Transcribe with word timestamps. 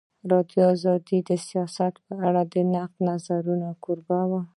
ازادي 0.23 0.57
راډیو 0.87 1.19
د 1.29 1.31
سیاست 1.47 1.93
په 2.05 2.13
اړه 2.27 2.41
د 2.53 2.55
نقدي 2.73 3.01
نظرونو 3.09 3.69
کوربه 3.83 4.19
وه. 4.29 4.41